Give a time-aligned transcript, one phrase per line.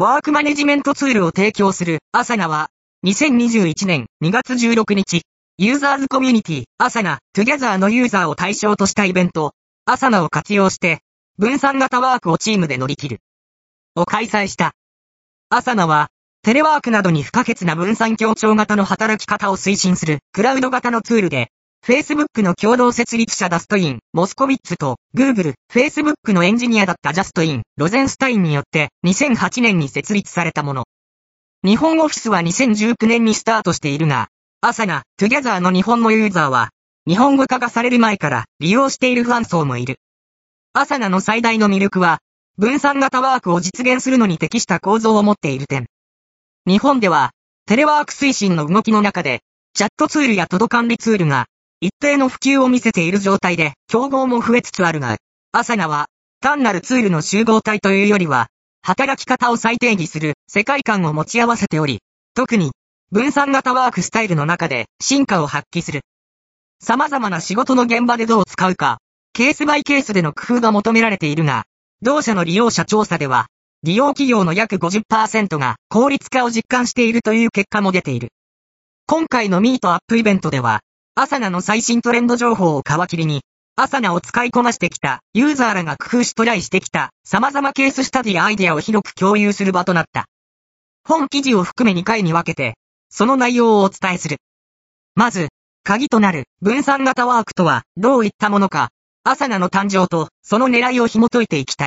[0.00, 2.70] ワークマネジメントツールを提供するアサナは、
[3.04, 5.22] 2021年2月16日、
[5.56, 9.54] ユーザーズコミュニティ、アサナ、トゥギャザーのユーザーを対象としたイベント、
[9.86, 11.00] アサナを活用して、
[11.36, 13.18] 分散型ワークをチームで乗り切る。
[13.96, 14.76] を開催した。
[15.48, 16.10] アサナは、
[16.42, 21.50] テレワークなどに不可欠な分散協調型の働き方を推進するクラウド型のツールで、
[21.88, 30.84] Facebook の共同設立者ダスティン・モスコビッツと Google、Facebook のエンジニアだったジャスティン・ロゼンスタインによって2008年に設立されたもの。
[31.64, 34.28] 日本オフィスは2019年にスタートしているが、
[34.60, 36.68] アサナ、トゥギャザーの日本のユーザーは、
[37.06, 39.96] 日本語化がされる前から利用しているファン層もいる。
[40.74, 42.18] アサナの最大の魅力は、
[42.58, 45.86] 分散型ワークを実現するのに適した構造を持っている点。
[46.66, 47.30] 日本では、
[47.64, 49.40] テレワーク推進の動きの中で、
[49.72, 51.46] チャットツールや ToDo 管理ツールが、
[51.80, 55.16] 一定の普及を見せている状態で、競合も増えつつあるが、
[55.52, 56.06] アサナは、
[56.40, 58.48] 単なるツールの集合体というよりは、
[58.82, 62.00] 働き方を再定義する世界観を持ち合わせており、
[62.34, 62.72] 特に、
[63.12, 66.00] 分散型ワークスタイルの中で進化を発揮する。
[66.80, 68.98] 様々な仕事の現場でどう使うか、
[69.32, 71.62] ケースバイケースでの工夫が求められているが、
[72.02, 73.46] 同社の利用者調査では、
[73.84, 78.30] 利用企業の約50%が効率化を実感しているという結果も出ている。
[79.06, 80.80] 今回のミートアップイベントでは、
[81.20, 83.42] アサナの最新トレンド情報を皮切りに、
[83.74, 90.26] アサナを使いこなしてきたユーザーらが工夫しトライしてきた様々ケーススタディやアイデアを広く共有する場となった。
[91.02, 92.76] 本記事を含め2回に分けて、
[93.08, 94.36] その内容をお伝えする。
[95.16, 95.48] まず、
[95.82, 98.90] 鍵となる分散型ワークとはどういったものか、
[99.24, 101.86] アサナの誕生とその狙いを紐解いていきた